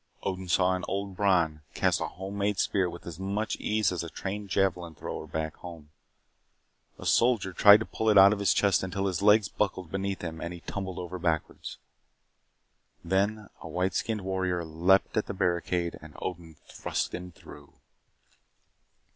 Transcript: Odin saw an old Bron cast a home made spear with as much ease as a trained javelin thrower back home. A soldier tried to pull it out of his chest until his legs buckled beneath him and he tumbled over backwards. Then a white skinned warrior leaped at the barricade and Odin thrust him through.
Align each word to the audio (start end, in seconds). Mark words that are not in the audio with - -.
Odin 0.23 0.47
saw 0.47 0.73
an 0.73 0.83
old 0.87 1.15
Bron 1.15 1.61
cast 1.75 2.01
a 2.01 2.07
home 2.07 2.39
made 2.39 2.57
spear 2.57 2.89
with 2.89 3.05
as 3.05 3.19
much 3.19 3.55
ease 3.57 3.91
as 3.91 4.03
a 4.03 4.09
trained 4.09 4.49
javelin 4.49 4.95
thrower 4.95 5.27
back 5.27 5.55
home. 5.57 5.91
A 6.97 7.05
soldier 7.05 7.53
tried 7.53 7.81
to 7.81 7.85
pull 7.85 8.09
it 8.09 8.17
out 8.17 8.33
of 8.33 8.39
his 8.39 8.51
chest 8.51 8.81
until 8.81 9.05
his 9.05 9.21
legs 9.21 9.47
buckled 9.47 9.91
beneath 9.91 10.23
him 10.23 10.41
and 10.41 10.53
he 10.55 10.61
tumbled 10.61 10.97
over 10.97 11.19
backwards. 11.19 11.77
Then 13.03 13.47
a 13.61 13.67
white 13.69 13.93
skinned 13.93 14.21
warrior 14.21 14.65
leaped 14.65 15.15
at 15.17 15.27
the 15.27 15.35
barricade 15.35 15.99
and 16.01 16.17
Odin 16.19 16.55
thrust 16.67 17.13
him 17.13 17.31
through. 17.31 17.73